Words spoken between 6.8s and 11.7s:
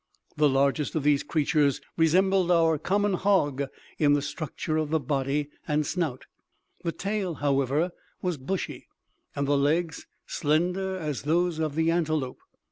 the tail, however, was bushy, and the legs slender as those